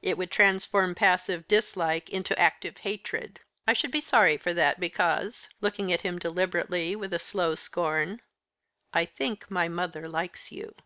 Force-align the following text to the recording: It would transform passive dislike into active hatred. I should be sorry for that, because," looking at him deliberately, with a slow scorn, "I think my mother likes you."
It 0.00 0.16
would 0.16 0.30
transform 0.30 0.94
passive 0.94 1.48
dislike 1.48 2.08
into 2.08 2.38
active 2.38 2.76
hatred. 2.86 3.40
I 3.66 3.72
should 3.72 3.90
be 3.90 4.00
sorry 4.00 4.36
for 4.36 4.54
that, 4.54 4.78
because," 4.78 5.48
looking 5.60 5.92
at 5.92 6.02
him 6.02 6.20
deliberately, 6.20 6.94
with 6.94 7.12
a 7.12 7.18
slow 7.18 7.56
scorn, 7.56 8.22
"I 8.94 9.04
think 9.04 9.50
my 9.50 9.66
mother 9.66 10.08
likes 10.08 10.52
you." 10.52 10.76